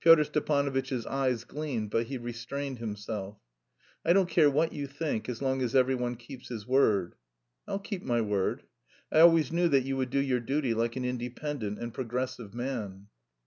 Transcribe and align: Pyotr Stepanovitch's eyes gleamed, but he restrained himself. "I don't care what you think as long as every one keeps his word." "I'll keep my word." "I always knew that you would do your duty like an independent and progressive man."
Pyotr 0.00 0.24
Stepanovitch's 0.24 1.06
eyes 1.06 1.44
gleamed, 1.44 1.88
but 1.88 2.04
he 2.08 2.18
restrained 2.18 2.80
himself. 2.80 3.38
"I 4.04 4.12
don't 4.12 4.28
care 4.28 4.50
what 4.50 4.74
you 4.74 4.86
think 4.86 5.26
as 5.26 5.40
long 5.40 5.62
as 5.62 5.74
every 5.74 5.94
one 5.94 6.16
keeps 6.16 6.48
his 6.50 6.66
word." 6.66 7.14
"I'll 7.66 7.78
keep 7.78 8.02
my 8.02 8.20
word." 8.20 8.64
"I 9.10 9.20
always 9.20 9.50
knew 9.50 9.68
that 9.68 9.84
you 9.84 9.96
would 9.96 10.10
do 10.10 10.20
your 10.20 10.40
duty 10.40 10.74
like 10.74 10.96
an 10.96 11.06
independent 11.06 11.78
and 11.78 11.94
progressive 11.94 12.52
man." 12.52 13.06